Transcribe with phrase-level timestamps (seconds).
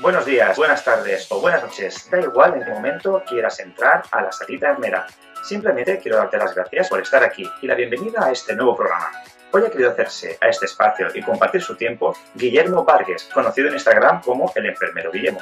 [0.00, 2.08] Buenos días, buenas tardes o buenas noches.
[2.10, 5.06] Da igual en qué momento quieras entrar a la salita enfermera.
[5.42, 9.12] Simplemente quiero darte las gracias por estar aquí y la bienvenida a este nuevo programa.
[9.52, 13.74] Hoy ha querido hacerse a este espacio y compartir su tiempo Guillermo Vargas, conocido en
[13.74, 15.40] Instagram como el enfermero Guillermo.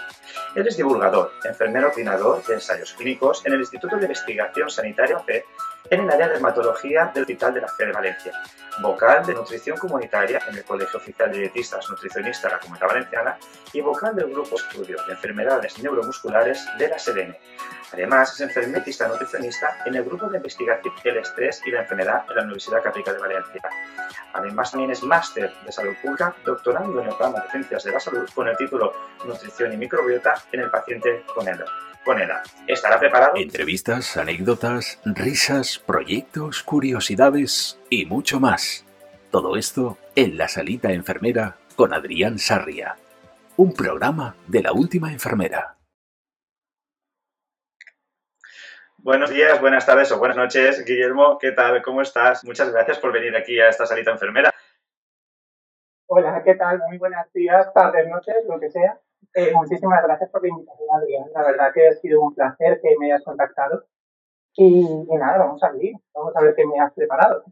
[0.55, 5.47] Él es divulgador, enfermero coordinador de ensayos clínicos en el Instituto de Investigación Sanitaria OFE
[5.91, 8.33] en el área de dermatología del Hospital de la Fe de Valencia,
[8.81, 13.39] vocal de nutrición comunitaria en el Colegio Oficial de Dietistas Nutricionistas de la Comunidad Valenciana
[13.73, 17.39] y vocal del Grupo Estudio de Enfermedades Neuromusculares de la SEDENE.
[17.93, 22.37] Además, es enfermetista nutricionista en el Grupo de Investigación del Estrés y la Enfermedad en
[22.37, 23.61] la Universidad Católica de Valencia.
[24.33, 28.01] Además, también es máster de salud pública, doctorando en el programa de Ciencias de la
[28.01, 28.95] Salud con el título
[29.27, 31.67] Nutrición y Microbiota en el paciente con ELA.
[32.03, 32.43] Con ELA.
[32.67, 33.35] ¿Estará preparado?
[33.37, 38.87] Entrevistas, anécdotas, risas, proyectos, curiosidades y mucho más.
[39.31, 42.97] Todo esto en La Salita Enfermera con Adrián Sarria.
[43.57, 45.77] Un programa de la última enfermera.
[48.99, 51.39] Buenos días, buenas tardes o buenas noches, Guillermo.
[51.39, 51.83] ¿Qué tal?
[51.83, 52.45] ¿Cómo estás?
[52.45, 54.51] Muchas gracias por venir aquí a esta salita enfermera.
[56.07, 56.79] Hola, ¿qué tal?
[56.87, 59.01] Muy buenos días, tardes, noches, lo que sea.
[59.35, 61.25] Eh, muchísimas gracias por la invitación, Adrián.
[61.35, 63.87] La verdad que ha sido un placer que me hayas contactado.
[64.55, 65.95] Y, y nada, vamos a abrir.
[66.15, 67.45] Vamos a ver qué me has preparado.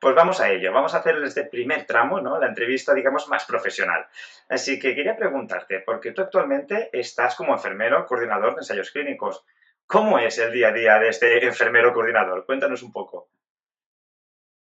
[0.00, 0.72] Pues vamos a ello.
[0.72, 2.38] Vamos a hacer este primer tramo, ¿no?
[2.38, 4.06] La entrevista, digamos, más profesional.
[4.48, 9.44] Así que quería preguntarte, porque tú actualmente estás como enfermero coordinador de ensayos clínicos.
[9.86, 12.46] ¿Cómo es el día a día de este enfermero coordinador?
[12.46, 13.28] Cuéntanos un poco.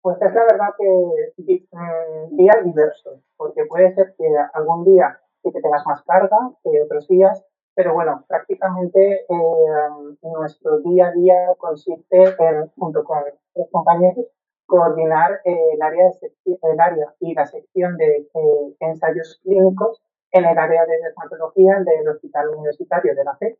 [0.01, 5.51] Pues es la verdad que mm, días diversos, porque puede ser que algún día sí
[5.53, 7.41] que tengas más carga que otros días,
[7.75, 13.23] pero bueno, prácticamente eh, nuestro día a día consiste en, junto con
[13.55, 14.25] los compañeros,
[14.65, 20.45] coordinar eh, el, área de el área y la sección de eh, ensayos clínicos en
[20.45, 23.57] el área de dermatología del Hospital Universitario de la FE.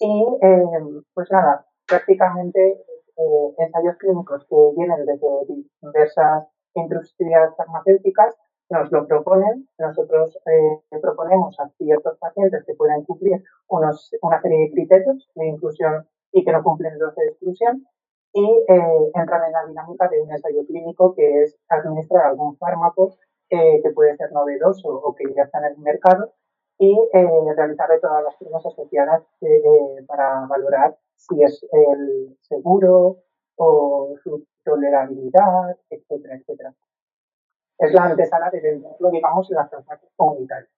[0.00, 2.84] Y eh, pues nada, prácticamente
[3.16, 5.26] eh, ensayos clínicos que vienen desde
[5.80, 8.34] diversas industrias farmacéuticas
[8.70, 14.58] nos lo proponen, nosotros eh, proponemos a ciertos pacientes que puedan cumplir unos, una serie
[14.60, 17.86] de criterios de inclusión y que no cumplen los de exclusión
[18.32, 23.16] y eh, entran en la dinámica de un ensayo clínico que es administrar algún fármaco
[23.50, 26.34] eh, que puede ser novedoso o que ya está en el mercado
[26.78, 33.16] y eh, realizar todas las pruebas asociadas eh, para valorar si es el seguro
[33.56, 36.74] o su tolerabilidad, etcétera, etcétera.
[37.78, 40.70] Es la antesala de venderlo, digamos, en las farmacias comunitarias.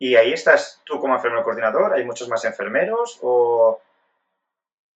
[0.00, 1.92] ¿Y ahí estás tú como enfermero coordinador?
[1.92, 3.78] ¿Hay muchos más enfermeros o...?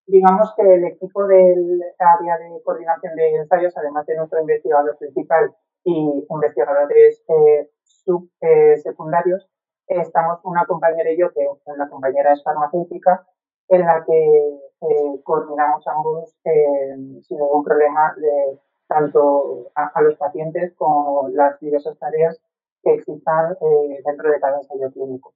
[0.07, 5.55] Digamos que el equipo del área de coordinación de ensayos, además de nuestro investigador principal
[5.85, 9.49] y investigadores eh, subsecundarios,
[9.89, 13.27] eh, estamos una compañera y yo, que una compañera es farmacéutica,
[13.69, 18.59] en la que eh, coordinamos ambos eh, sin ningún problema de,
[18.93, 22.39] tanto a, los pacientes como las diversas tareas
[22.83, 23.57] que existan
[24.05, 25.33] dentro de cada ensayo clínico.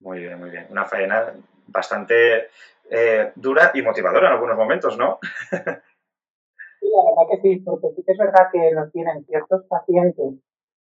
[0.00, 0.66] Muy bien, muy bien.
[0.70, 1.32] Una faena
[1.66, 2.48] bastante
[3.36, 5.18] dura y motivadora en algunos momentos, ¿no?
[6.80, 10.34] sí, la verdad que sí, porque sí que es verdad que nos tienen ciertos pacientes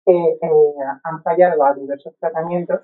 [0.08, 2.79] que eh, han fallado a diversos tratamientos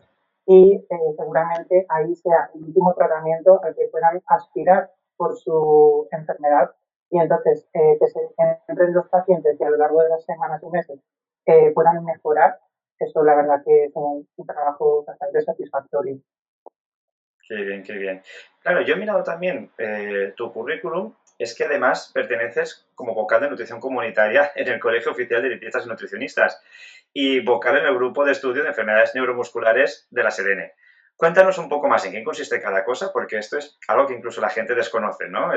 [0.45, 6.72] y eh, seguramente ahí sea el último tratamiento al que puedan aspirar por su enfermedad
[7.13, 8.19] y entonces eh, que se
[8.68, 11.00] entren los pacientes y a lo largo de las semanas y meses
[11.75, 12.57] puedan mejorar,
[12.97, 16.18] eso la verdad que es un, trabajo bastante satisfactorio.
[17.47, 18.22] Qué bien, qué bien.
[18.62, 19.69] Claro, yo he mirado también
[20.38, 25.41] tu currículum es que además perteneces como vocal de nutrición comunitaria en el Colegio Oficial
[25.41, 26.62] de Dietistas y Nutricionistas
[27.13, 30.74] y vocal en el grupo de estudio de enfermedades neuromusculares de la SEDENE.
[31.23, 34.41] Cuéntanos un poco más en qué consiste cada cosa, porque esto es algo que incluso
[34.41, 35.51] la gente desconoce, ¿no?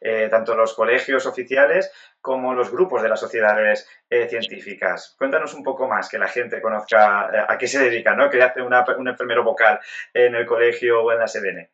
[0.00, 5.14] Eh, tanto los colegios oficiales como los grupos de las sociedades eh, científicas.
[5.16, 8.28] Cuéntanos un poco más, que la gente conozca eh, a qué se dedica, ¿no?
[8.28, 9.78] ¿Qué hace un enfermero vocal
[10.12, 11.70] en el colegio o en la SEDENE?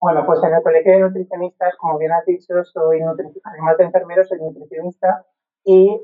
[0.00, 4.24] Bueno, pues en el colegio de nutricionistas, como bien has dicho, soy además de enfermero,
[4.24, 5.26] soy nutricionista
[5.62, 6.00] y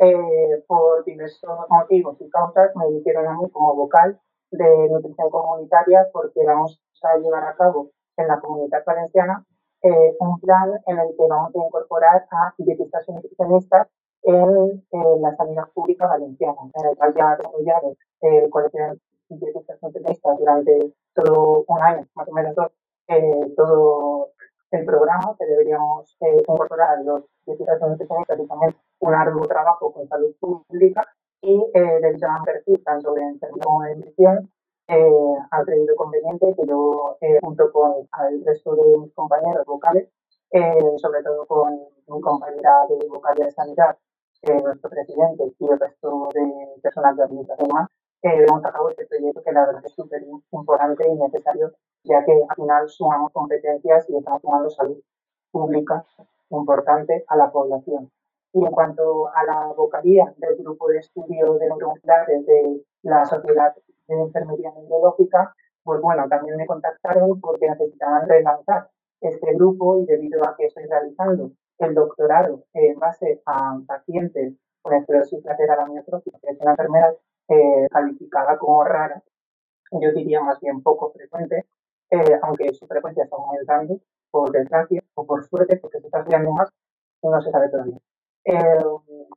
[0.67, 4.21] por diversos motivos y causas me eligieron a mí como vocal
[4.57, 9.45] de nutrición comunitaria porque vamos a llevar a cabo en la comunidad valenciana
[9.83, 13.89] eh, un plan en el que vamos a incorporar a dietistas y nutricionistas
[14.23, 14.83] en,
[15.21, 18.81] la sanidad pública valenciana, en el cual ya ha desarrollado el colegio
[19.29, 22.73] de dietistas y nutricionistas durante todo un año, más o menos dos,
[23.09, 24.31] eh, todo
[24.71, 30.09] el programa que deberíamos eh, incorporar los dietistas nutricionistas y también un arduo trabajo con
[30.09, 31.03] salud pública
[31.45, 34.51] y eh, de un perfil tanto de enfermedad de nutrición
[34.89, 40.09] eh, han creído conveniente que yo, eh, junto con el resto de mis compañeros vocales,
[40.51, 43.97] eh, sobre todo con mi compañera de vocalía de sanidad,
[44.63, 47.89] nuestro presidente y el resto de personal de administración
[48.21, 51.73] hemos sacado este proyecto que la verdad es súper importante y necesario,
[52.05, 54.99] ya que al final sumamos competencias y estamos sumando salud
[55.51, 56.05] pública
[56.51, 58.11] importante a la población.
[58.55, 63.75] Y en cuanto a la vocalía del grupo de estudio de neuromusculares de la Sociedad
[64.07, 65.53] de Enfermería Neurológica,
[65.83, 68.89] pues bueno, también me contactaron porque necesitaban relanzar
[69.21, 74.95] este grupo y debido a que estoy realizando el doctorado en base a pacientes con
[74.95, 77.17] esclerosis lateral amiotrófica, que es una enfermedad
[77.49, 79.21] eh, calificada como rara,
[79.91, 81.67] yo diría más bien poco frecuente,
[82.11, 83.99] eh, aunque su frecuencia está aumentando
[84.31, 86.71] por desgracia o por suerte, porque se está estudiando más,
[87.23, 87.99] no se sabe todavía.
[88.47, 88.85] Eh,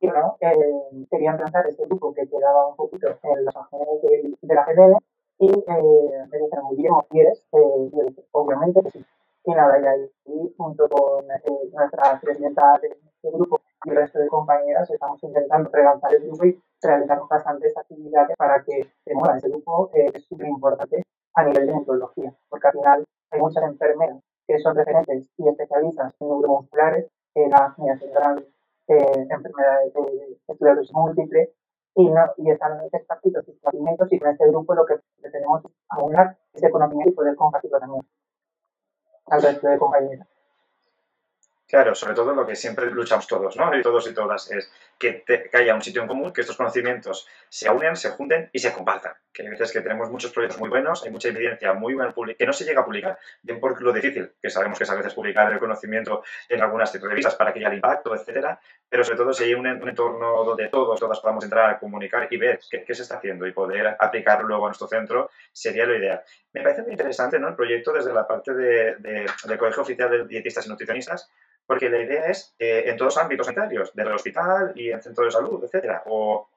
[0.01, 3.87] bueno, eh, querían lanzar este grupo que quedaba un poquito en los ángeles
[4.41, 4.97] de, la GDN
[5.39, 7.39] y eh, me dijeron, muy bien, ¿quieres?
[7.53, 9.05] Eh, yo dije, obviamente que sí.
[9.45, 14.19] Y nada, y ahí junto con eh, nuestra presidenta de este grupo y el resto
[14.19, 19.37] de compañeras estamos intentando relanzar el grupo y realizar bastantes actividades para que se mueva
[19.37, 23.63] ese grupo, eh, es súper importante a nivel de neurología, porque al final hay muchas
[23.63, 28.45] enfermeras que son referentes y especialistas en neuromusculares, en la general
[28.87, 31.53] eh, enfermedades de esclerosis múltiple
[31.95, 35.33] y, no, y están expertitos sus conocimientos y con este grupo lo que es
[35.89, 38.07] aunar ese conocimiento y poder compartirlo también
[39.25, 40.27] al resto de compañeros.
[41.67, 43.69] Claro, sobre todo lo que siempre luchamos todos, ¿no?
[43.81, 45.23] Todos y todas, es que,
[45.53, 49.13] haya un sitio en común, que estos conocimientos se unen, se junten y se compartan.
[49.33, 52.45] Que hay veces que tenemos muchos proyectos muy buenos, hay mucha evidencia muy buena que
[52.45, 55.13] no se llega a publicar, bien por lo difícil, que sabemos que es a veces
[55.13, 58.59] publicar el conocimiento en algunas revistas para que haya el impacto, etcétera,
[58.89, 62.37] pero sobre todo si hay un, entorno donde todos, todas podamos entrar a comunicar y
[62.37, 66.23] ver qué, se está haciendo y poder aplicarlo luego a nuestro centro, sería lo ideal.
[66.57, 67.49] Me parece muy interesante, ¿no?
[67.49, 71.29] El proyecto desde la parte de, del Colegio Oficial de Dietistas y Nutricionistas,
[71.67, 75.01] porque la idea es eh, en todos los ámbitos sanitarios, desde el hospital y el
[75.01, 76.03] centro de salud, etcétera.
[76.07, 76.47] O...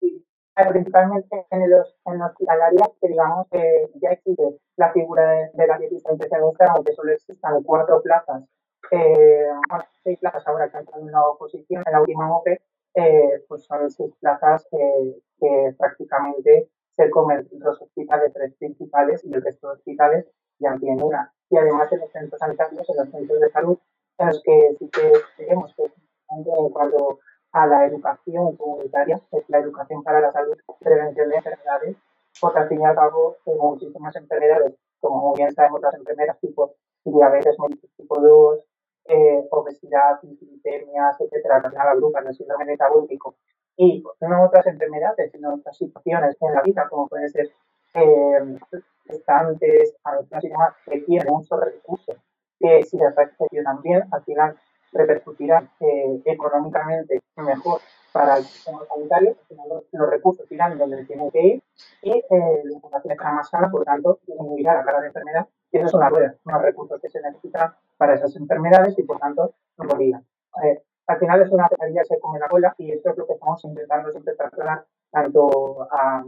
[0.00, 0.24] Sí,
[0.68, 6.12] principalmente en los, en hospitalarios, que digamos que ya existe la figura de, la dietista
[6.12, 8.44] nutricionista, aunque solo existan cuatro plazas,
[8.92, 12.60] eh, bueno, seis plazas ahora que han en una oposición, en la última OPE,
[12.94, 19.42] eh, pues son seis plazas que prácticamente se comen los hospitales tres principales y el
[19.42, 20.26] resto de hospitales
[20.58, 21.32] ya tienen una.
[21.50, 23.78] Y además en los centros sanitarios, en los centros de salud,
[24.18, 27.20] en los que sí que tenemos que en cuanto
[27.52, 31.96] a la educación comunitaria, es la educación para la salud, prevención de enfermedades,
[32.40, 36.40] porque al fin y al cabo hay muchísimas enfermedades, como muy bien sabemos las enfermedades
[36.40, 37.56] tipo diabetes
[37.96, 38.60] tipo 2,
[39.08, 43.36] eh, obesidad, hipertemias, etcétera, que al agrupan el síndrome metabólico
[43.76, 47.50] y no otras enfermedades, sino otras situaciones en la vida, como pueden ser
[47.94, 48.58] eh,
[49.06, 49.94] estantes,
[50.42, 52.16] y demás, que requieren muchos recursos
[52.58, 54.56] que si las reaccionan bien, al final
[54.92, 57.80] repercutirá eh, económicamente mejor
[58.12, 61.62] para el sistema sanitario, final los, recursos irán donde tienen que ir
[62.00, 65.46] y eh, la población estará más sana, por lo tanto, disminuirá la carga de enfermedad
[65.70, 69.18] y eso es una rueda, unos recursos que se necesitan para esas enfermedades y por
[69.18, 70.24] tanto no digan.
[70.64, 73.34] Eh, al final es una pesadilla se come la cola y esto es lo que
[73.34, 76.24] estamos intentando siempre trasladar tanto a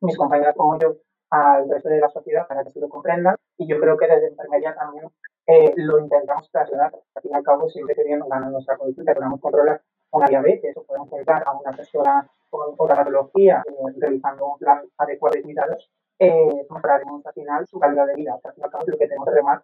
[0.00, 0.96] mis compañeras como yo
[1.30, 4.28] al resto de la sociedad para que se lo comprendan y yo creo que desde
[4.28, 5.08] enfermería también
[5.46, 6.92] eh, lo intentamos trasladar.
[7.14, 9.80] Al fin y al cabo, siempre que bien gana nuestra consulta, podemos controlar
[10.12, 14.82] una diabetes o podemos contar a una persona con otra patología eh, realizando un plan
[14.98, 18.38] adecuado de cuidados, eh, mejoraremos al final su calidad de vida.
[18.44, 19.62] Al fin y al cabo, lo que tenemos que remar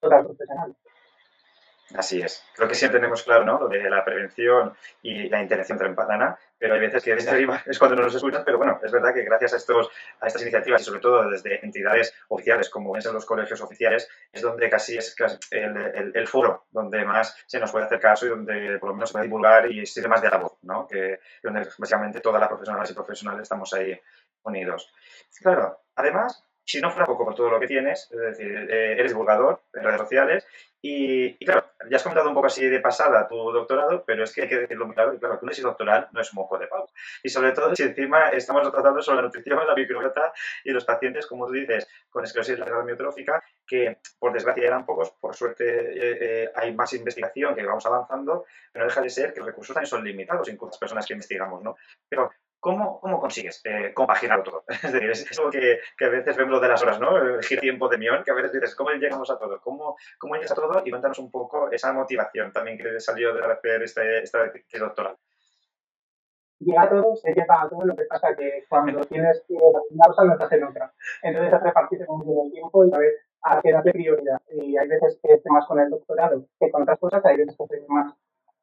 [0.00, 0.76] todas las profesionales.
[1.94, 2.44] Así es.
[2.54, 3.60] Creo que siempre tenemos claro ¿no?
[3.60, 7.78] lo de la prevención y la interacción temprana, pero hay veces que desde arriba es
[7.78, 9.88] cuando no nos escuchan, pero bueno, es verdad que gracias a, estos,
[10.20, 14.42] a estas iniciativas y sobre todo desde entidades oficiales como son los colegios oficiales, es
[14.42, 15.16] donde casi es
[15.50, 19.08] el, el, foro donde más se nos puede hacer caso y donde por lo menos
[19.08, 20.86] se puede divulgar y sirve más de la voz, ¿no?
[20.86, 23.98] que donde básicamente todas las profesionales y profesionales estamos ahí
[24.42, 24.92] unidos.
[25.40, 29.12] Claro, además, si no fuera poco por todo lo que tienes, es decir, eh, eres
[29.12, 30.46] divulgador en redes sociales
[30.82, 34.42] y, claro, ya has comentado un poco así de pasada tu doctorado, pero es que
[34.42, 36.90] hay que decirlo muy claro, y claro, tu tesis doctoral no es moco de pavo.
[37.22, 40.30] Y sobre todo si encima estamos tratando sobre la nutrición, la microbiota
[40.62, 45.10] y los pacientes, como tú dices, con esclerosis lateral amiotrófica, que por desgracia eran pocos,
[45.12, 49.32] por suerte eh, eh, hay más investigación que vamos avanzando, pero no deja de ser
[49.32, 51.76] que los recursos también son limitados, incluso las personas que investigamos, ¿no?
[52.10, 54.64] Pero ¿Cómo, ¿Cómo, consigues eh, todo?
[54.68, 57.16] Es decir, es algo que, que, a veces vemos lo de las horas, ¿no?
[57.16, 59.60] El giro tiempo de mión, que a veces dices, ¿cómo llegamos a todo?
[59.60, 60.82] ¿Cómo, ¿Cómo llegas a todo?
[60.84, 64.50] Y cuéntanos un poco esa motivación también que salió de hacer este, esta
[64.80, 65.16] doctoral.
[66.58, 70.04] llega todo, se lleva a todo, lo que pasa que cuando tienes que hacer una
[70.06, 70.92] cosa no te hacen otra.
[71.22, 73.12] Entonces has repartirse con el tiempo y a ver
[73.42, 74.42] a qué darle prioridad.
[74.50, 77.56] Y hay veces que esté más con el doctorado que con otras cosas, hay veces
[77.56, 78.14] que esté más.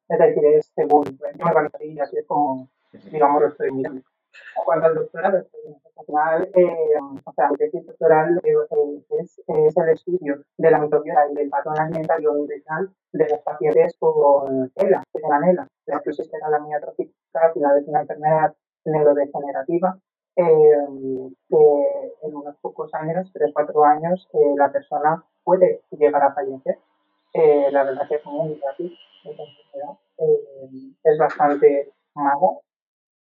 [0.08, 2.70] Es decir, es según, yo me organizaría así es como,
[3.10, 3.42] digamos.
[3.60, 8.54] En cuanto al doctorado, eh, o sea, el tesis doctoral eh,
[9.20, 13.96] es, es, el estudio de la microbiota y del patrón alimentario nutricional de los pacientes
[13.98, 17.12] con ELA, que tengan ELA, la esclerosis la trófica,
[17.54, 19.98] final de una enfermedad neurodegenerativa,
[20.36, 20.86] eh,
[21.48, 21.56] que
[22.22, 26.78] en unos pocos años, 3-4 años, eh, la persona puede llegar a fallecer.
[27.32, 28.90] Eh, la verdad que es muy rápido,
[31.04, 32.62] es bastante malo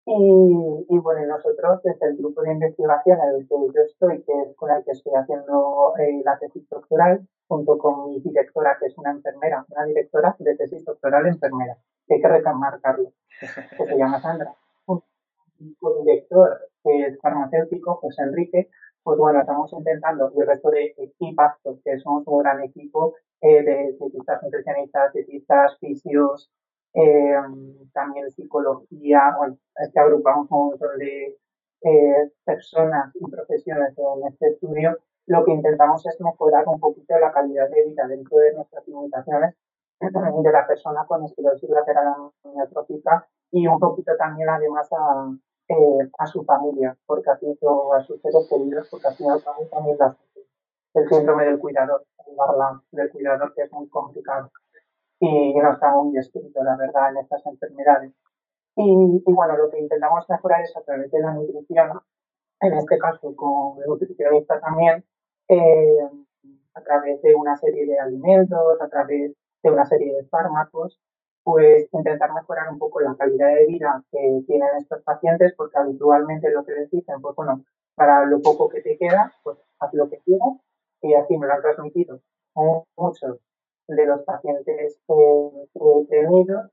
[0.04, 4.32] y, y, bueno, nosotros desde el grupo de investigación en el que yo estoy, que
[4.42, 8.86] es con el que estoy haciendo eh, la tesis doctoral, junto con mi directora, que
[8.86, 13.96] es una enfermera, una directora de tesis doctoral enfermera, que hay que remarcarlo, que se
[13.96, 14.54] llama Sandra.
[14.86, 18.70] Un director que es farmacéutico, José Enrique,
[19.04, 21.52] pues bueno, estamos intentando, y el resto de equipos,
[21.84, 26.50] que somos un gran equipo eh, de dietistas nutricionistas, dietistas, fisios,
[26.94, 27.34] eh,
[27.92, 29.56] también psicología, bueno,
[29.92, 31.38] que agrupamos un montón de
[31.82, 37.32] eh, personas y profesiones en este estudio, lo que intentamos es mejorar un poquito la
[37.32, 39.54] calidad de vida dentro de nuestras limitaciones
[40.10, 45.32] de la persona con esclerosis lateral amiotrófica y un poquito también además a,
[45.68, 49.16] eh, a su familia, porque así a sus seres queridos, porque al
[49.70, 49.98] también
[50.94, 54.50] el síndrome del cuidador, el del cuidador que es muy complicado
[55.22, 58.12] y no está muy descrito, la verdad, en estas enfermedades.
[58.74, 62.00] Y, y, bueno, lo que intentamos mejorar es a través de la nutrición,
[62.60, 65.04] en este caso con el nutricionista también,
[65.46, 66.08] eh,
[66.74, 71.00] a través de una serie de alimentos, a través de una serie de fármacos,
[71.44, 76.50] pues intentar mejorar un poco la calidad de vida que tienen estos pacientes, porque habitualmente
[76.50, 77.64] lo que les dicen, pues bueno,
[77.94, 80.58] para lo poco que te queda, pues haz lo que quieras,
[81.00, 82.20] y así me lo han transmitido
[82.96, 83.38] muchos
[83.88, 86.70] de los pacientes eh, tenidos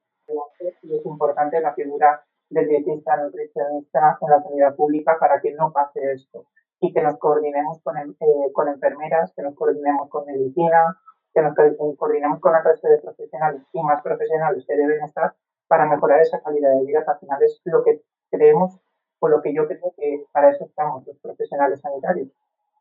[0.84, 5.72] y es importante la figura del dietista nutricionista en la sanidad pública para que no
[5.72, 6.46] pase esto
[6.80, 10.98] y que nos coordinemos con, eh, con enfermeras, que nos coordinemos con medicina,
[11.34, 11.54] que nos
[11.98, 15.34] coordinemos con el resto de profesionales y más profesionales que deben estar
[15.68, 18.01] para mejorar esa calidad de vida, al final es lo que
[18.32, 18.80] creemos
[19.20, 22.30] o lo que yo creo que para eso estamos los profesionales sanitarios.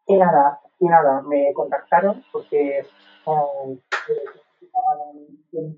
[0.08, 2.84] Y nada, y nada, me contactaron porque eh,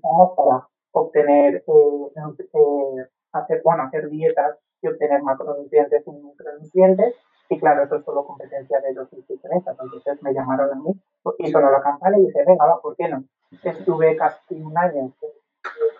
[0.01, 2.11] para obtener, eh,
[2.53, 7.15] eh, hacer, bueno, hacer dietas y obtener macronutrientes y micronutrientes.
[7.49, 9.77] Y claro, eso es solo competencia de los nutricionistas.
[9.81, 10.93] Entonces me llamaron a mí
[11.39, 13.25] y sonó la campana y dije, venga, va, ¿por qué no?
[13.63, 15.11] Estuve casi un año,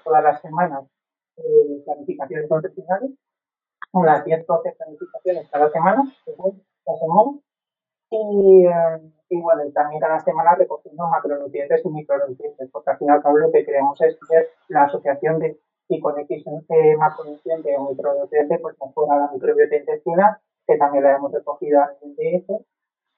[0.05, 0.85] todas las semanas,
[1.35, 3.11] eh, planificaciones nutricionales,
[3.91, 6.03] unas 10, 12 planificaciones cada semana,
[6.87, 7.31] la semana,
[8.11, 13.51] y, eh, y bueno, también cada semana recogiendo macronutrientes y micronutrientes, porque al final lo
[13.51, 18.75] que queremos es ver la asociación de y con X eh, macronutriente o micronutriente, pues
[18.79, 22.65] mejora la microbiota intestinal, que también la hemos recogido a nivel de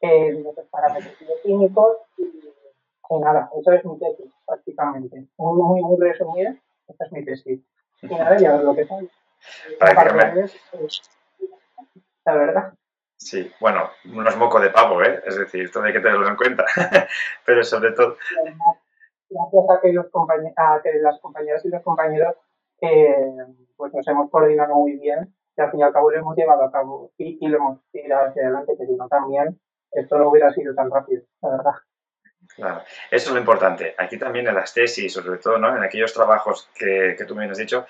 [0.01, 5.27] eh, otros parámetros bioquímicos y, y, nada, eso es mi tesis, prácticamente.
[5.37, 6.55] Muy, muy, muy resumida,
[6.87, 7.61] esta es mi tesis.
[8.01, 9.09] Y nada, ya ver lo que sale.
[12.25, 12.73] La verdad.
[13.23, 15.21] Sí, bueno, no es moco de pavo, ¿eh?
[15.25, 16.65] Es decir, todo hay que tenerlo en cuenta.
[17.45, 18.17] Pero sobre todo...
[19.29, 20.05] Gracias a que, los
[20.57, 22.35] a que las compañeras y los compañeros
[22.81, 23.15] eh,
[23.75, 26.65] pues nos hemos coordinado muy bien y al fin y al cabo lo hemos llevado
[26.65, 29.59] a cabo y, lo hemos tirado hacia adelante, que si no también
[29.91, 31.73] esto no hubiera sido tan rápido, la verdad.
[32.55, 33.95] Claro, eso es lo importante.
[33.97, 35.75] Aquí también en las tesis, sobre todo ¿no?
[35.75, 37.85] en aquellos trabajos que, que tú me has dicho,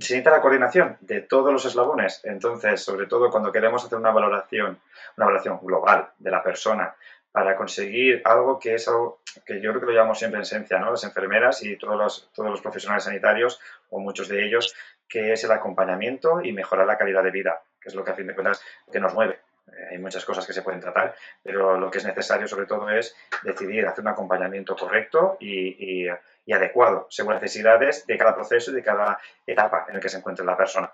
[0.00, 2.20] se necesita la coordinación de todos los eslabones.
[2.24, 4.80] Entonces, sobre todo cuando queremos hacer una valoración,
[5.16, 6.94] una valoración global de la persona
[7.30, 10.78] para conseguir algo que es algo que yo creo que lo llamamos siempre en esencia,
[10.78, 10.90] ¿no?
[10.92, 13.60] Las enfermeras y todos los, todos los profesionales sanitarios,
[13.90, 14.74] o muchos de ellos,
[15.08, 18.14] que es el acompañamiento y mejorar la calidad de vida, que es lo que a
[18.14, 19.40] fin de cuentas que nos mueve.
[19.72, 22.90] Eh, hay muchas cosas que se pueden tratar, pero lo que es necesario sobre todo
[22.90, 28.70] es decidir hacer un acompañamiento correcto y, y, adecuado según las necesidades de cada proceso
[28.70, 30.92] y de cada etapa en el que se encuentre la persona.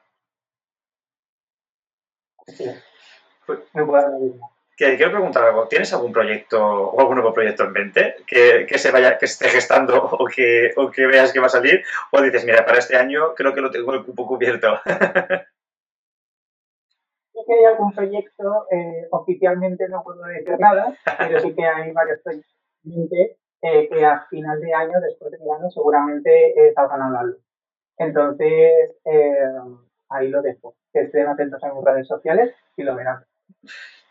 [2.46, 2.70] Sí.
[3.46, 3.58] Pues,
[4.76, 5.68] quiero preguntar algo.
[5.68, 9.48] ¿Tienes algún proyecto o algún nuevo proyecto en mente que, que se vaya, que esté
[9.48, 11.84] gestando o que, o que veas que va a salir?
[12.12, 14.80] ¿O dices, mira, para este año creo que lo tengo el cupo cubierto?
[17.50, 22.21] que hay algún proyecto, eh, oficialmente no puedo decir nada, pero sí que hay varios
[22.21, 22.57] proyectos
[23.62, 27.42] eh, que a final de año, después de año, seguramente eh, salgan a la luz.
[27.99, 28.97] Entonces,
[30.09, 30.75] ahí lo dejo.
[30.92, 33.25] Que estén atentos a mis redes sociales y lo verán.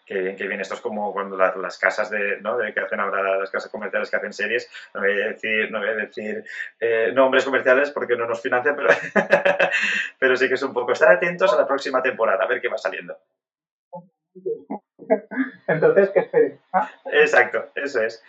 [0.09, 0.59] Qué bien, qué bien.
[0.59, 2.57] Esto es como cuando las, casas de, ¿no?
[2.57, 4.67] de que hacen ahora las casas comerciales que hacen series.
[4.91, 6.43] No voy a decir, no voy a decir
[6.79, 8.89] eh, nombres comerciales porque no nos financian, pero,
[10.19, 10.93] pero sí que es un poco.
[10.93, 13.19] Estar atentos a la próxima temporada, a ver qué va saliendo.
[15.67, 16.59] Entonces, ¿qué esperes?
[16.73, 16.89] ¿Ah?
[17.11, 18.23] Exacto, eso es.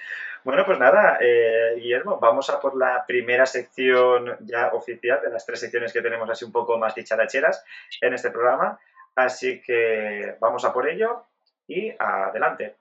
[0.44, 5.46] Bueno, pues nada, eh, Guillermo, vamos a por la primera sección ya oficial de las
[5.46, 7.64] tres secciones que tenemos así un poco más dicharacheras
[8.02, 8.78] en este programa.
[9.14, 11.24] Así que vamos a por ello
[11.70, 12.76] y adelante.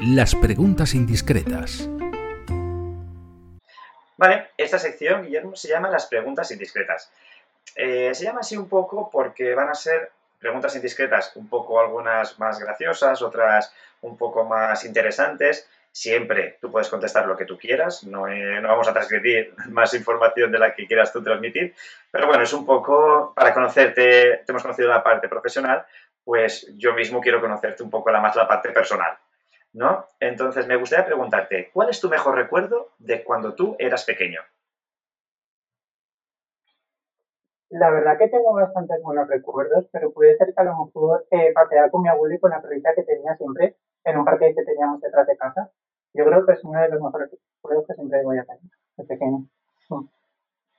[0.00, 1.88] Las preguntas indiscretas.
[4.16, 7.10] Vale, esta sección, Guillermo, se llama las preguntas indiscretas.
[7.74, 12.38] Eh, se llama así un poco porque van a ser preguntas indiscretas, un poco algunas
[12.38, 15.68] más graciosas, otras un poco más interesantes.
[15.90, 19.92] Siempre tú puedes contestar lo que tú quieras, no, eh, no, vamos a transmitir más
[19.94, 21.74] información de la que quieras tú transmitir,
[22.10, 25.84] pero bueno, es un poco para conocerte, te hemos conocido la parte profesional,
[26.26, 29.16] pues yo mismo quiero conocerte un poco la más la parte personal,
[29.72, 30.06] ¿no?
[30.18, 34.40] Entonces me gustaría preguntarte, ¿cuál es tu mejor recuerdo de cuando tú eras pequeño?
[37.68, 41.52] La verdad que tengo bastantes buenos recuerdos, pero puede ser que a lo mejor eh,
[41.52, 44.64] pasear con mi abuelo y con la perrita que tenía siempre en un parque que
[44.64, 45.70] teníamos detrás de casa.
[46.12, 48.62] Yo creo que es uno de los mejores recuerdos que siempre voy a tener
[48.96, 49.46] de pequeño.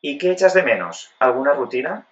[0.01, 1.09] ¿Y qué echas de menos?
[1.19, 2.05] ¿Alguna rutina?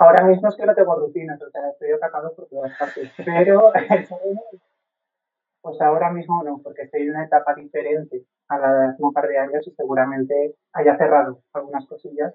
[0.00, 3.12] Ahora mismo es que no tengo rutinas, o sea, estoy atacado por todas partes.
[3.22, 3.70] Pero,
[5.60, 9.12] pues ahora mismo no, porque estoy en una etapa diferente a la de hace un
[9.12, 12.34] par de años y seguramente haya cerrado algunas cosillas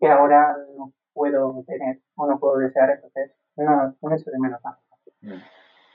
[0.00, 4.60] que ahora no puedo tener o no puedo desear, entonces no, no echo de menos
[4.64, 4.80] nada.
[5.20, 5.42] Mm.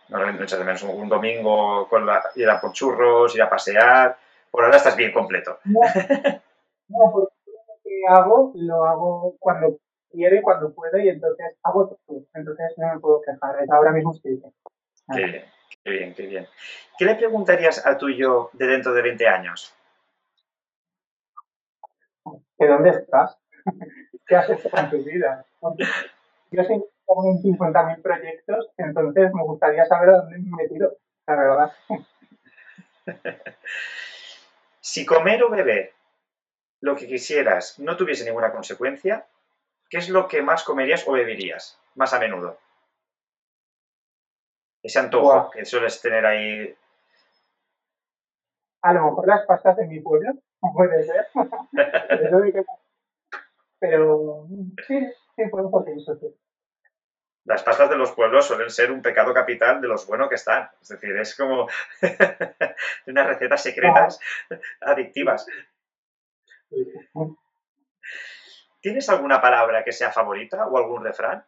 [0.08, 3.50] No, no echo de menos un domingo con la, ir a por churros, ir a
[3.50, 4.16] pasear.
[4.50, 5.60] Por ahora estás bien completo.
[5.66, 5.82] No,
[6.88, 9.78] no porque lo que hago lo hago cuando
[10.16, 12.24] quiere cuando puede y entonces hago todo.
[12.34, 13.58] Entonces no me puedo quejar.
[13.70, 14.54] Ahora mismo estoy bien.
[15.14, 15.46] Qué bien,
[15.84, 16.48] qué bien, qué bien.
[16.98, 19.76] ¿Qué le preguntarías a tu yo de dentro de 20 años?
[22.58, 23.38] ¿De dónde estás?
[24.28, 25.46] ¿Qué has hecho con tu vida?
[26.52, 30.98] Yo soy en 50.000 proyectos, entonces me gustaría saber a dónde me he metido,
[31.28, 31.72] la verdad.
[34.80, 35.94] si comer o beber
[36.82, 39.28] lo que quisieras no tuviese ninguna consecuencia,
[39.96, 42.58] ¿qué es lo que más comerías o beberías más a menudo?
[44.84, 46.76] Ese antojo que sueles tener ahí.
[48.82, 50.34] A lo mejor las pastas de mi pueblo,
[50.76, 51.28] puede ser.
[53.80, 54.46] Pero
[54.86, 55.00] sí,
[55.38, 56.20] sí, por eso.
[57.46, 60.72] Las pastas de los pueblos suelen ser un pecado capital de los buenos que están.
[60.82, 61.70] Es decir, es como
[63.08, 64.20] unas recetas secretas
[64.82, 65.48] adictivas.
[68.86, 71.44] ¿Tienes alguna palabra que sea favorita o algún refrán?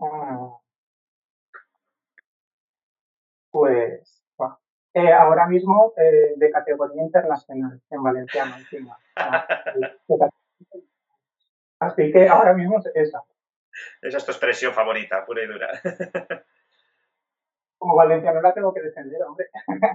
[0.00, 0.58] Ah.
[3.52, 4.24] Pues
[4.94, 8.98] eh, ahora mismo eh, de categoría internacional, en valenciano encima.
[9.14, 9.46] Ah,
[11.78, 13.22] Así que ahora mismo es esa.
[14.02, 15.68] Esa es tu expresión favorita, pura y dura.
[17.78, 19.46] Como valenciano la tengo que defender, hombre.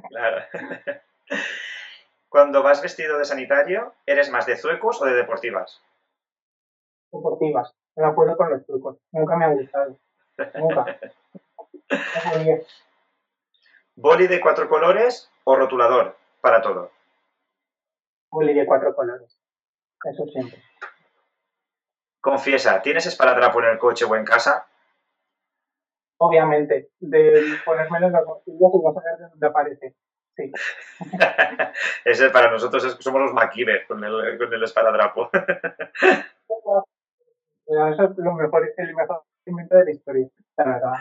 [0.07, 0.45] Claro.
[2.29, 5.81] Cuando vas vestido de sanitario, ¿eres más de zuecos o de deportivas?
[7.11, 7.73] Deportivas.
[7.95, 8.97] Me acuerdo con los zuecos.
[9.11, 9.97] Nunca me han gustado.
[10.53, 10.99] Nunca.
[13.95, 16.91] ¿Boli de cuatro colores o rotulador para todo?
[18.31, 19.35] Boli de cuatro colores.
[20.05, 20.61] Eso siempre.
[22.21, 24.67] Confiesa, ¿tienes esparadrapo en el coche o en casa?
[26.17, 29.95] Obviamente, de ponérmelo en la costilla y vas a ver de dónde aparece.
[30.39, 30.51] Sí.
[32.05, 35.29] Ese para nosotros es, somos los MacGyver con el, con el esparadrapo.
[37.65, 40.93] Eso es lo mejor, el mejor invento de la historia, la verdad.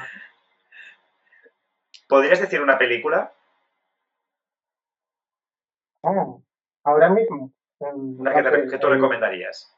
[2.08, 3.32] ¿Podrías decir una película?
[6.02, 6.36] Ah,
[6.84, 7.52] ahora mismo.
[7.78, 9.72] Una que, te, que tú recomendarías.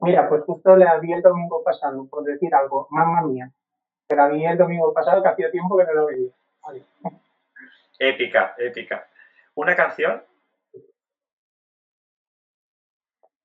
[0.00, 3.52] Mira, pues justo la vi el domingo pasado, por decir algo, mamma mía.
[4.08, 6.30] Que la vi el domingo pasado, que hacía tiempo que no la veía.
[7.98, 9.06] Épica, épica.
[9.54, 10.22] ¿Una canción?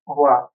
[0.04, 0.50] Guau.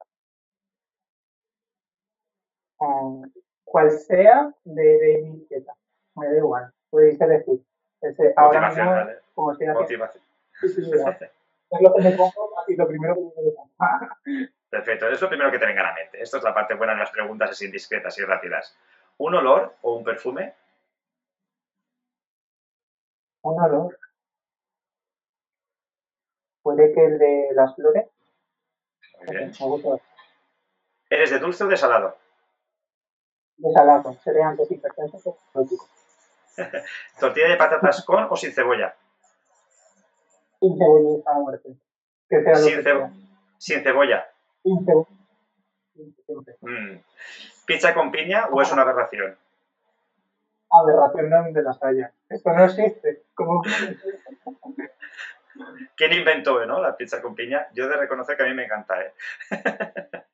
[2.77, 3.31] Um,
[3.63, 5.73] cual sea de David Guetta.
[6.15, 6.73] Me da igual.
[6.89, 7.61] Podéis elegir.
[8.01, 8.83] Ese, ahora mismo,
[9.33, 9.55] como.
[9.55, 9.65] Sí,
[10.69, 10.81] sí,
[11.71, 13.69] es lo que me pongo y lo primero que me pongo.
[14.69, 16.21] Perfecto, es lo primero que te venga a la mente.
[16.21, 18.77] Esto es la parte buena de las preguntas así indiscretas y rápidas.
[19.17, 20.53] ¿Un olor o un perfume?
[23.43, 23.97] Un olor.
[26.61, 28.07] puede que el de las flores.
[29.27, 29.51] Muy bien.
[31.09, 32.17] ¿Eres de dulce o de salado?
[33.57, 35.37] De salado, seré antes hipertenso
[37.19, 38.95] ¿Tortilla de patatas con o sin cebolla?
[40.59, 41.75] Sin cebolla a muerte.
[42.27, 42.83] Que sea sin,
[43.59, 44.27] sin cebolla.
[44.63, 45.07] Sin cebolla.
[46.61, 46.99] Mm.
[47.65, 49.37] ¿Pizza con piña o es una aberración?
[50.69, 52.11] Aberración no de las haya.
[52.29, 53.23] Esto no existe.
[53.33, 53.63] ¿Cómo?
[55.95, 56.81] ¿Quién inventó ¿no?
[56.81, 57.67] la pizza con piña?
[57.73, 59.01] Yo he de reconocer que a mí me encanta.
[59.01, 59.13] ¿eh?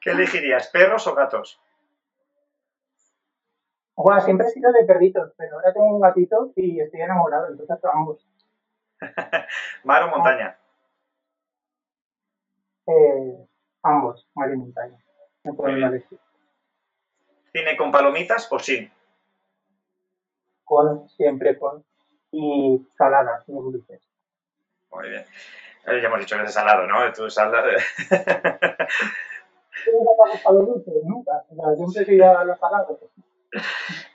[0.00, 1.60] ¿Qué elegirías, perros o gatos?
[3.96, 7.78] Bueno, siempre he sido de perritos, pero ahora tengo un gatito y estoy enamorado, entonces
[7.92, 8.26] ambos.
[9.84, 10.58] ¿Mar o montaña?
[12.86, 13.46] Eh,
[13.82, 14.98] ambos, mar y montaña.
[17.52, 18.90] ¿Cine con palomitas o sin?
[20.64, 21.84] Con, siempre con.
[22.32, 24.00] Y saladas, no dulces.
[24.90, 25.24] Muy bien.
[25.86, 27.12] Eh, ya hemos dicho que es salado, ¿no?
[27.12, 27.72] Tú salada.
[31.02, 31.44] nunca.
[31.92, 32.98] Siempre a los salados.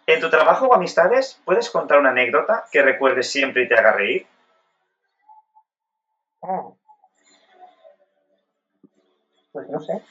[0.07, 3.91] ¿En tu trabajo o amistades puedes contar una anécdota que recuerdes siempre y te haga
[3.91, 4.27] reír?
[6.41, 6.69] Ah.
[9.55, 10.01] Pues no sé.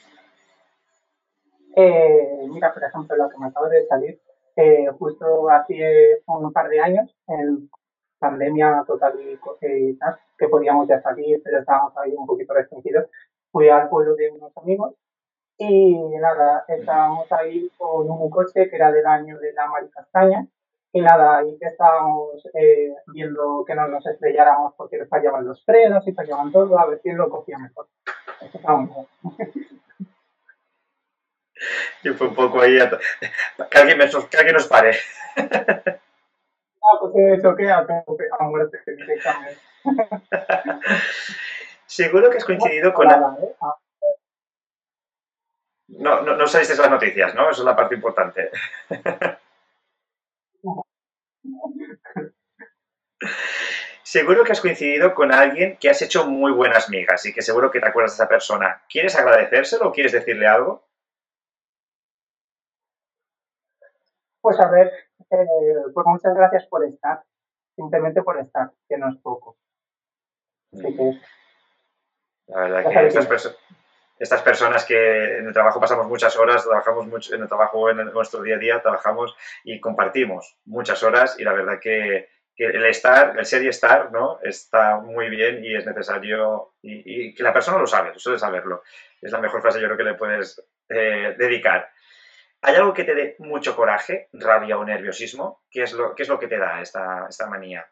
[1.75, 4.19] Eh, mira, por ejemplo, lo que me acaba de salir,
[4.55, 7.69] eh, justo hace un par de años, en
[8.17, 13.05] pandemia total y, tal, que podíamos ya salir, pero estábamos ahí un poquito restringidos,
[13.51, 14.95] fui al pueblo de unos amigos
[15.59, 20.47] y nada, estábamos ahí con un coche que era del año de la Maricastaña
[20.95, 26.07] y nada, ahí que estábamos eh, viendo que no nos estrelláramos porque fallaban los frenos
[26.07, 27.89] y fallaban todo, a ver quién lo cogía mejor.
[28.39, 29.07] Eso.
[32.01, 34.95] Yo fue un poco ahí, que alguien, me, que alguien nos pare.
[36.87, 39.59] Ah, pues eso que a, a muerte directamente.
[41.87, 43.07] Seguro que has coincidido con...
[43.07, 43.35] La...
[43.41, 43.55] ¿eh?
[43.59, 43.75] Ah.
[45.87, 47.49] No, no, no saliste las noticias, ¿no?
[47.49, 48.51] Eso es la parte importante.
[54.03, 57.71] Seguro que has coincidido con alguien que has hecho muy buenas migas y que seguro
[57.71, 58.83] que te acuerdas de esa persona.
[58.87, 60.87] ¿Quieres agradecérselo o quieres decirle algo?
[64.41, 64.91] Pues a ver,
[65.31, 65.45] eh,
[65.93, 67.23] pues muchas gracias por estar,
[67.75, 69.57] simplemente por estar, que no es poco.
[70.71, 71.19] Así que,
[72.47, 73.57] la verdad que estas personas
[74.17, 77.97] estas personas que en el trabajo pasamos muchas horas, trabajamos mucho en el trabajo, en,
[77.97, 83.37] nuestro día a día, trabajamos y compartimos muchas horas y la verdad que, el estar,
[83.37, 84.39] el ser y estar, ¿no?
[84.41, 88.81] Está muy bien y es necesario y, que la persona lo sabe, suele saberlo.
[89.21, 91.89] Es la mejor frase yo creo que le puedes eh, dedicar.
[92.61, 95.63] ¿Hay algo que te dé mucho coraje, rabia o nerviosismo?
[95.69, 97.85] ¿Qué es lo, qué es lo que te da esta, esta manía?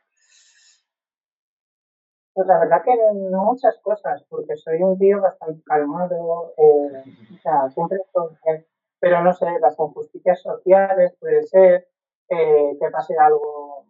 [2.34, 7.04] Pues la verdad que no muchas cosas, porque soy un tío bastante calmado, eh,
[7.36, 8.66] o sea, siempre estoy bien,
[9.00, 11.88] pero no sé, las injusticias sociales puede ser,
[12.30, 13.86] eh, que pase algo,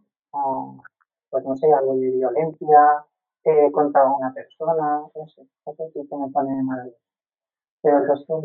[1.30, 3.06] pues no sé, algo de violencia
[3.46, 6.94] eh, contra una persona, no sé, eso sí que me pone mal.
[7.82, 8.42] Pero el resto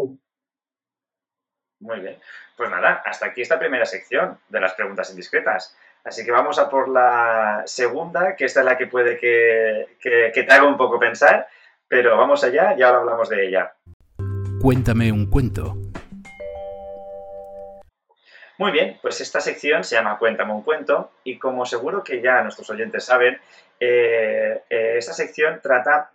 [1.81, 2.19] Muy bien.
[2.57, 5.77] Pues nada, hasta aquí esta primera sección de las preguntas indiscretas.
[6.05, 10.53] Así que vamos a por la segunda, que esta es la que puede que, te
[10.53, 11.47] haga un poco pensar,
[11.87, 13.73] pero vamos allá y ahora hablamos de ella.
[14.61, 15.77] Cuéntame un cuento.
[18.59, 22.43] Muy bien, pues esta sección se llama Cuéntame un cuento y como seguro que ya
[22.43, 23.39] nuestros oyentes saben,
[23.79, 26.11] eh, eh, esta sección trata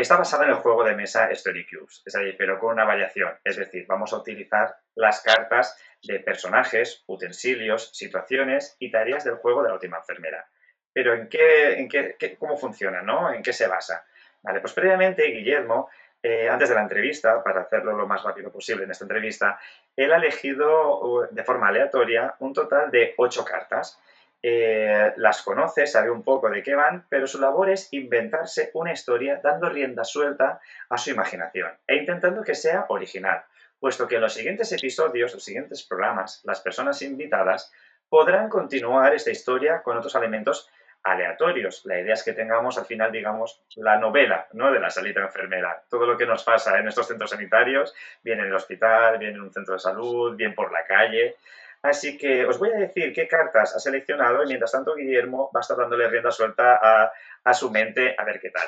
[0.00, 3.32] Está basada en el juego de mesa Story Cubes, es decir, pero con una variación.
[3.42, 9.62] Es decir, vamos a utilizar las cartas de personajes, utensilios, situaciones y tareas del juego
[9.62, 10.48] de la última enfermera.
[10.92, 13.32] Pero ¿en qué, en qué, cómo funciona, no?
[13.32, 14.04] ¿En qué se basa?
[14.42, 15.88] Vale, pues previamente Guillermo,
[16.22, 19.58] eh, antes de la entrevista, para hacerlo lo más rápido posible en esta entrevista,
[19.94, 24.00] él ha elegido uh, de forma aleatoria un total de ocho cartas
[24.42, 28.92] eh, las conoce, sabe un poco de qué van, pero su labor es inventarse una
[28.92, 33.44] historia dando rienda suelta a su imaginación e intentando que sea original,
[33.80, 37.72] puesto que en los siguientes episodios, los siguientes programas, las personas invitadas
[38.08, 40.68] podrán continuar esta historia con otros elementos
[41.06, 41.82] aleatorios.
[41.84, 44.72] La idea es que tengamos al final, digamos, la novela ¿no?
[44.72, 45.84] de la salita enfermera.
[45.88, 49.40] Todo lo que nos pasa en estos centros sanitarios, bien en el hospital, bien en
[49.40, 51.36] un centro de salud, bien por la calle.
[51.82, 55.60] Así que os voy a decir qué cartas ha seleccionado y mientras tanto Guillermo va
[55.60, 57.12] a estar dándole rienda suelta
[57.44, 58.66] a, su mente a ver qué tal.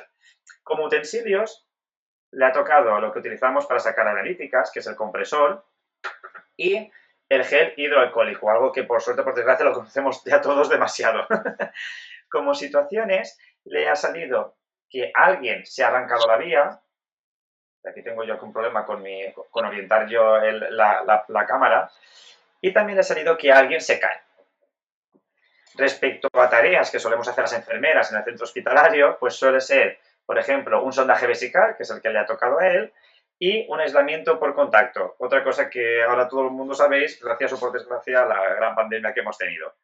[0.62, 1.67] Como utensilios,
[2.32, 5.64] le ha tocado lo que utilizamos para sacar analíticas, que es el compresor,
[6.56, 6.90] y
[7.28, 11.26] el gel hidroalcohólico, algo que por suerte, por desgracia, lo conocemos ya todos demasiado.
[12.28, 14.56] Como situaciones, le ha salido
[14.90, 16.80] que alguien se ha arrancado la vía,
[17.84, 19.04] aquí tengo yo un problema con,
[19.50, 21.90] con orientar yo la, la cámara,
[22.60, 24.20] y también le ha salido que alguien se cae.
[25.74, 30.00] Respecto a tareas que solemos hacer las enfermeras en el centro hospitalario, pues suele ser,
[30.28, 32.92] por ejemplo, un sondaje vesical, que es el que le ha tocado a él,
[33.38, 35.16] y un aislamiento por contacto.
[35.20, 38.74] Otra cosa que ahora todo el mundo sabéis, gracias o por desgracia a la gran
[38.74, 39.74] pandemia que hemos tenido.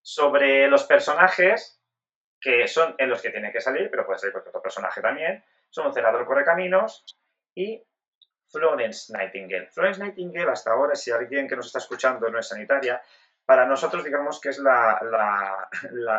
[0.00, 1.78] Sobre los personajes,
[2.40, 5.44] que son en los que tiene que salir, pero puede ser cualquier otro personaje también,
[5.68, 7.04] son un celador correcaminos
[7.54, 7.84] y
[8.48, 9.66] Florence Nightingale.
[9.72, 13.02] Florence Nightingale, hasta ahora, si alguien que nos está escuchando no es sanitaria,
[13.46, 15.68] para nosotros digamos que es la,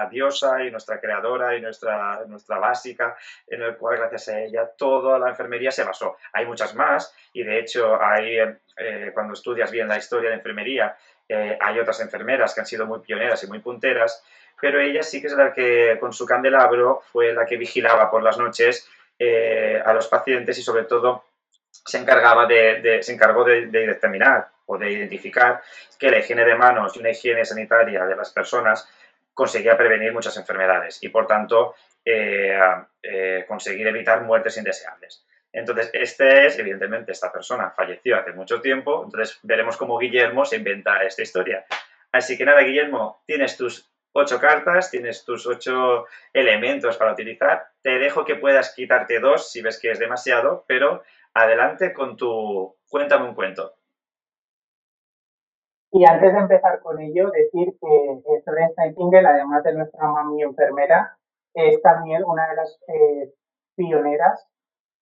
[0.10, 5.20] diosa y nuestra creadora y nuestra, nuestra básica, en el cual gracias a ella toda
[5.20, 6.18] la enfermería se basó.
[6.34, 8.38] Hay muchas más y de hecho hay,
[8.78, 10.96] eh, cuando estudias bien la historia de enfermería,
[11.28, 14.24] eh, hay otras enfermeras que han sido muy pioneras y muy punteras,
[14.60, 18.24] pero ella sí que es la que con su candelabro fue la que vigilaba por
[18.24, 21.26] las noches eh, a los pacientes y sobre todo
[21.70, 25.62] se encargaba de, se encargó de, determinar o de identificar
[25.98, 28.88] que la higiene de manos y una higiene sanitaria de las personas
[29.34, 31.76] conseguía prevenir muchas enfermedades y, por tanto,
[32.06, 32.58] eh,
[33.04, 35.26] eh, conseguir evitar muertes indeseables.
[35.52, 40.58] Entonces, este es, evidentemente, esta persona falleció hace mucho tiempo, entonces veremos cómo Guillermo se
[40.58, 41.66] inventa esta historia.
[42.12, 47.68] Así que nada, Guillermo, tienes tus ocho cartas, tienes tus ocho elementos para utilizar.
[47.82, 51.04] Te dejo que puedas quitarte dos si ves que es demasiado, pero
[51.34, 53.76] adelante con tu cuéntame un cuento.
[55.92, 61.18] Y antes de empezar con ello, decir que Florence Nightingale, además de nuestra mami enfermera,
[61.54, 63.34] es también una de las eh,
[63.76, 64.46] pioneras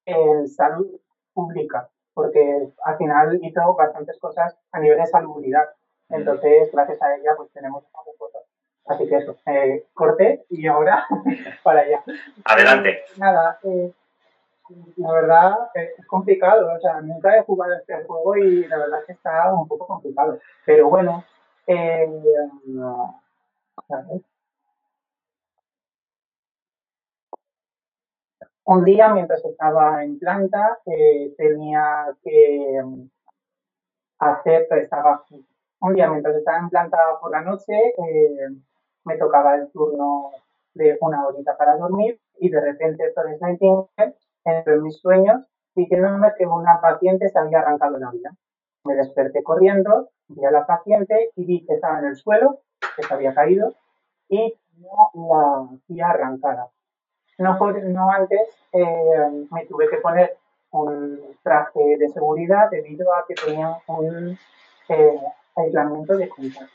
[0.06, 0.88] en salud
[1.34, 5.66] pública, porque al final hizo bastantes cosas a nivel de salubridad.
[6.10, 8.44] Entonces, gracias a ella, pues tenemos muchas cosas.
[8.86, 11.06] Así que eso, eh, corté y ahora
[11.64, 12.04] para allá.
[12.46, 12.90] Adelante.
[12.90, 13.92] Eh, nada, eh,
[14.98, 19.06] la verdad es complicado, o sea, nunca he jugado este juego y la verdad es
[19.06, 20.40] que está un poco complicado.
[20.66, 21.24] Pero bueno,
[21.68, 22.10] eh,
[28.66, 32.82] un día mientras estaba en planta eh, tenía que
[34.20, 35.24] hacer, estaba,
[35.82, 38.50] un día mientras estaba en planta por la noche eh,
[39.04, 40.32] me tocaba el turno
[40.74, 45.42] de una horita para dormir y de repente Florence Nightingale entre mis sueños
[45.76, 48.32] diciéndome que una paciente se había arrancado la vida.
[48.86, 52.62] Me desperté corriendo, vi a la paciente y vi que estaba en el suelo,
[52.96, 53.74] que se había caído
[54.30, 54.54] y
[55.14, 56.70] la tía arrancada.
[57.38, 57.58] No,
[58.12, 60.38] antes eh, me tuve que poner
[60.72, 64.38] un traje de seguridad debido a que tenía un
[64.90, 65.20] eh,
[65.56, 66.74] aislamiento de contacto.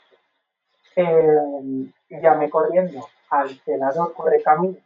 [0.95, 4.77] Eh, llamé corriendo al celador correcamino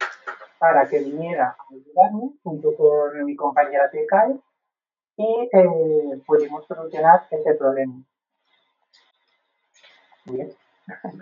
[0.58, 4.40] para que viniera a ayudarme junto con mi compañera TKE
[5.18, 7.94] y eh, pudimos solucionar ese problema.
[10.24, 10.54] Bien.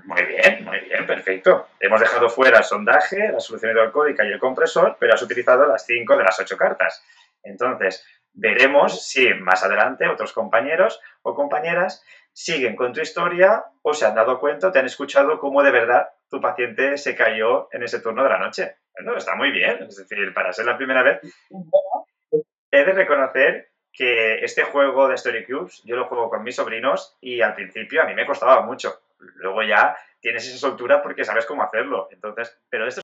[0.04, 1.68] Muy bien, muy bien, perfecto.
[1.80, 5.86] Hemos dejado fuera el sondaje, la solución hidroalcohólica y el compresor, pero has utilizado las
[5.86, 7.02] cinco de las ocho cartas.
[7.42, 14.06] Entonces, veremos si más adelante otros compañeros o compañeras siguen con tu historia o se
[14.06, 18.00] han dado cuenta te han escuchado cómo de verdad tu paciente se cayó en ese
[18.00, 18.78] turno de la noche.
[18.92, 19.84] Bueno, está muy bien.
[19.84, 21.20] Es decir, para ser la primera vez,
[22.72, 27.16] he de reconocer que este juego de Story Cubes yo lo juego con mis sobrinos
[27.20, 28.94] y al principio a mí me costaba mucho.
[29.36, 32.08] Luego ya tienes esa soltura porque sabes cómo hacerlo.
[32.10, 33.03] Entonces, pero esto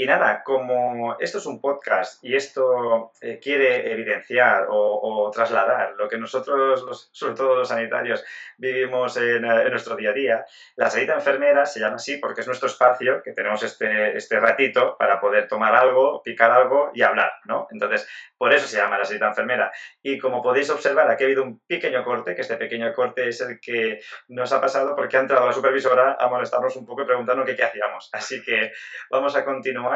[0.00, 6.08] Y nada, como esto es un podcast y esto eh, quiere evidenciar o, trasladar lo
[6.08, 8.24] que nosotros, sobre todo los sanitarios,
[8.58, 12.42] vivimos en, eh, en, nuestro día a día, la salita enfermera se llama así porque
[12.42, 17.02] es nuestro espacio, que tenemos este, este ratito para poder tomar algo, picar algo y
[17.02, 17.66] hablar, ¿no?
[17.72, 19.72] Entonces, por eso se llama la salita enfermera.
[20.00, 23.40] Y como podéis observar, aquí ha habido un pequeño corte, que este pequeño corte es
[23.40, 27.06] el que nos ha pasado porque ha entrado la supervisora a molestarnos un poco y
[27.06, 28.10] preguntarnos qué, qué hacíamos.
[28.12, 28.70] Así que
[29.10, 29.87] vamos a continuar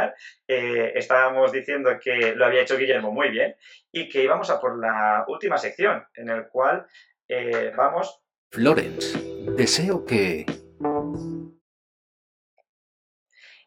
[0.49, 3.57] eh, estábamos diciendo que lo había hecho Guillermo muy bien
[3.91, 6.87] y que íbamos a por la última sección, en el cual
[7.29, 8.21] eh, vamos...
[8.51, 9.19] Florence,
[9.57, 10.47] deseo que...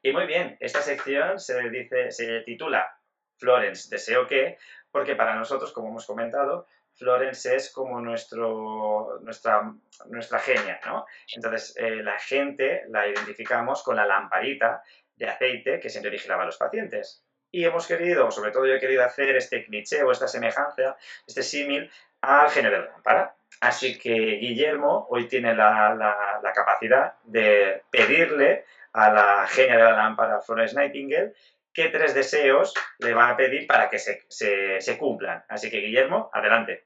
[0.01, 2.95] Y muy bien, esta sección se, dice, se titula
[3.37, 4.57] Florence, deseo que,
[4.91, 9.73] porque para nosotros, como hemos comentado, Florence es como nuestro, nuestra,
[10.07, 11.05] nuestra genia, ¿no?
[11.35, 14.81] Entonces, eh, la gente la identificamos con la lamparita
[15.15, 17.23] de aceite que siempre vigilaba a los pacientes.
[17.51, 21.41] y hemos querido, sobre todo yo he querido hacer este cliché o esta semejanza, este
[21.41, 23.35] símil al genio de la lámpara.
[23.61, 30.41] Así que Guillermo hoy tiene la, capacidad de pedirle a la genia de la lámpara,
[30.41, 31.33] Florence Nightingale,
[31.73, 35.45] qué tres deseos le va a pedir para que se, se cumplan.
[35.47, 36.85] Así que Guillermo, adelante.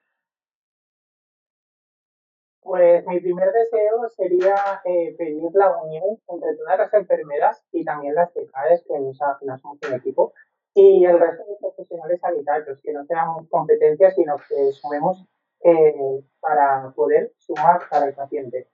[2.70, 4.54] Pues mi primer deseo sería
[4.86, 9.80] eh, pedir la unión entre todas las enfermeras y también las CECAES, que nos somos
[9.90, 10.34] un equipo,
[10.76, 15.26] y el resto de profesionales sanitarios, que no sean competencias, sino que sumemos
[15.64, 18.68] eh, para poder sumar para el paciente.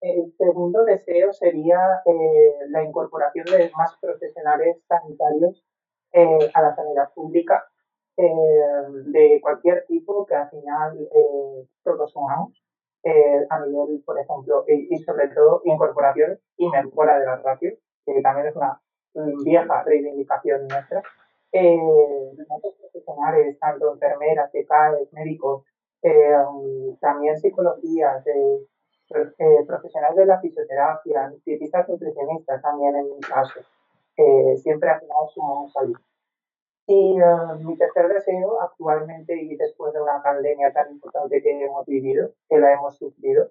[0.00, 5.64] El segundo deseo sería eh, la incorporación de más profesionales sanitarios
[6.12, 7.64] a la sanidad pública
[8.16, 11.08] de cualquier tipo que al final
[11.82, 12.61] todos sumamos
[13.04, 18.22] eh, a nivel, por ejemplo, y, sobre todo incorporación y mejora de las ratios, que
[18.22, 18.80] también es una
[19.44, 21.02] vieja reivindicación nuestra.
[21.52, 21.78] Eh,
[22.80, 25.64] profesionales, tanto enfermeras, CECAES, médicos,
[26.02, 26.32] eh,
[27.00, 33.60] también psicología, eh, profesionales de la fisioterapia, dietistas nutricionistas también en mi caso,
[34.62, 35.98] siempre hacemos un salud.
[36.86, 41.86] Y uh, mi tercer deseo, actualmente y después de una pandemia tan importante que hemos
[41.86, 43.50] vivido, que la hemos sufrido,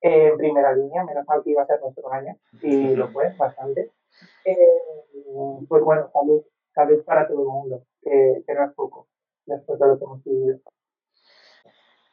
[0.00, 3.90] en primera línea, menos mal que iba a ser nuestro año, y lo fue bastante.
[4.44, 4.56] Eh,
[5.68, 9.08] pues bueno, salud, salud para todo el mundo, que, que no es poco,
[9.44, 10.58] después de lo que hemos vivido.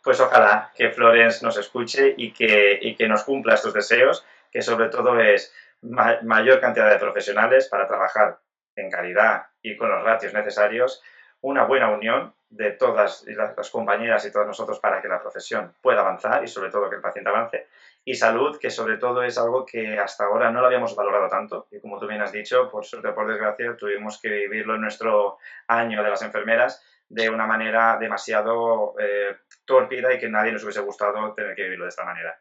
[0.03, 4.61] Pues ojalá que Florence nos escuche y que, y que nos cumpla estos deseos, que
[4.61, 8.39] sobre todo es mayor cantidad de profesionales para trabajar
[8.75, 11.01] en calidad y con los ratios necesarios,
[11.41, 16.01] una buena unión de todas las compañeras y todos nosotros para que la profesión pueda
[16.01, 17.67] avanzar y sobre todo que el paciente avance.
[18.03, 21.67] Y salud, que sobre todo es algo que hasta ahora no lo habíamos valorado tanto.
[21.71, 24.81] Y como tú bien has dicho, por suerte o por desgracia, tuvimos que vivirlo en
[24.81, 30.63] nuestro año de las enfermeras de una manera demasiado eh, tórpida y que nadie nos
[30.63, 32.39] hubiese gustado tener que vivirlo de esta manera.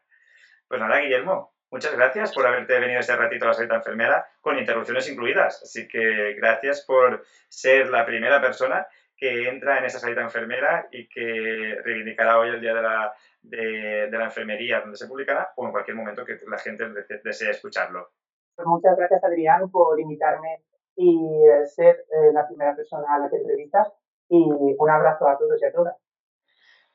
[0.67, 4.57] Pues nada, Guillermo, Muchas gracias por haberte venido este ratito a la salita enfermera con
[4.57, 5.61] interrupciones incluidas.
[5.63, 11.07] Así que gracias por ser la primera persona que entra en esa salita enfermera y
[11.07, 15.71] que reivindicará hoy el Día de la, de, la Enfermería, donde se publicará, o en
[15.71, 16.85] cualquier momento que la gente
[17.23, 18.09] desee escucharlo.
[18.55, 20.63] Pues muchas gracias, Adrián, por invitarme
[20.95, 23.91] y ser eh, la primera persona a la que entrevistas.
[24.27, 24.43] Y
[24.77, 25.95] un abrazo a todos y a todas.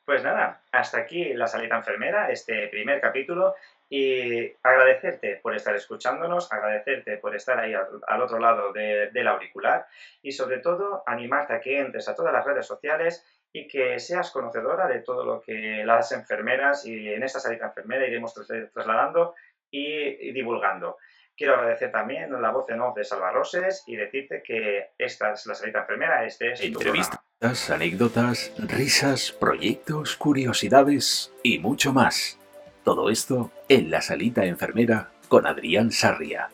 [0.04, 3.54] Pues nada, hasta aquí la salita enfermera, este primer capítulo,
[3.92, 9.84] y agradecerte por estar escuchándonos, agradecerte por estar ahí al, otro lado del auricular
[10.22, 14.30] y sobre todo animarte a que entres a todas las redes sociales y que seas
[14.30, 18.32] conocedora de todo lo que las enfermeras y en esta salita enfermera iremos
[18.72, 19.34] trasladando
[19.72, 20.96] y, divulgando.
[21.36, 25.46] Quiero agradecer también la voz en off de Salva Roses y decirte que esta es
[25.46, 32.39] la salita enfermera, este es Entrevistas, anécdotas, risas, proyectos, curiosidades y mucho más.
[32.84, 36.48] Todo esto en La Salita Enfermera con Adrián Sarria.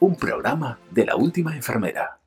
[0.00, 2.19] Un programa de la última enfermera.